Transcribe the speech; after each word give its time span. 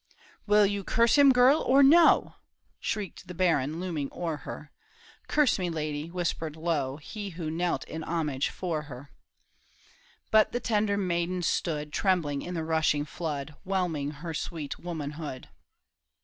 "Will 0.47 0.65
you 0.65 0.83
curse 0.83 1.15
him, 1.15 1.31
girl, 1.31 1.61
or 1.61 1.83
no?" 1.83 2.33
Shrieked 2.79 3.27
the 3.27 3.35
baron 3.35 3.79
looming 3.79 4.09
o'er 4.11 4.37
her," 4.37 4.71
Curse 5.27 5.59
me, 5.59 5.69
lady;" 5.69 6.09
whispered 6.09 6.55
low 6.55 6.97
He 6.97 7.29
who 7.29 7.51
knelt 7.51 7.83
in 7.83 8.01
homage 8.03 8.49
'fore 8.49 8.81
her. 8.89 9.11
But 10.31 10.53
the 10.53 10.59
tender 10.59 10.97
maiden 10.97 11.43
stood 11.43 11.93
Trembling 11.93 12.41
in 12.41 12.55
the 12.55 12.63
rushing 12.65 13.05
flood 13.05 13.53
Whelming 13.63 14.09
her 14.25 14.33
sweet 14.33 14.79
womanhood. 14.79 15.49